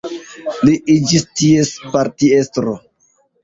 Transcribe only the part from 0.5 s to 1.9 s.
Li iĝis ties